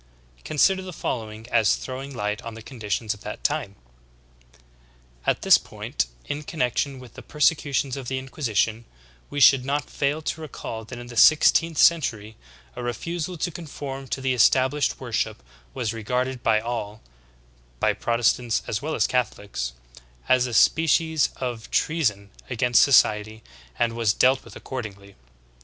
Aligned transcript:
Consider 0.43 0.81
the 0.81 0.93
following 0.93 1.47
as 1.51 1.75
throwing 1.75 2.11
light 2.11 2.41
on 2.41 2.55
the 2.55 2.63
conditions 2.63 3.13
of 3.13 3.21
that 3.21 3.43
time: 3.43 3.75
"x\t 5.27 5.39
this 5.43 5.59
point, 5.59 6.07
in 6.25 6.41
con 6.41 6.59
nection 6.59 6.97
with 6.99 7.13
the 7.13 7.21
persecutions 7.21 7.95
of 7.95 8.07
the 8.07 8.17
Inquisition, 8.17 8.85
we 9.29 9.39
should 9.39 9.63
not 9.63 9.91
fail 9.91 10.23
to 10.23 10.41
recall 10.41 10.85
that 10.85 10.97
in 10.97 11.05
the 11.05 11.15
sixteenth 11.15 11.77
century 11.77 12.35
a 12.75 12.81
refusal 12.81 13.37
to 13.37 13.51
conform 13.51 14.07
to 14.07 14.21
the 14.21 14.33
established 14.33 14.99
worship 14.99 15.43
was 15.75 15.93
regarded 15.93 16.41
by 16.41 16.59
all, 16.59 17.03
by 17.79 17.93
Protestants 17.93 18.63
as 18.65 18.81
well 18.81 18.95
as 18.95 19.05
Catholics, 19.05 19.73
as 20.27 20.47
a 20.47 20.53
species 20.55 21.29
of 21.37 21.69
treason 21.69 22.31
against 22.49 22.81
society 22.81 23.43
and 23.77 23.93
was 23.93 24.15
dealt 24.15 24.43
with 24.43 24.55
accordingly. 24.55 25.13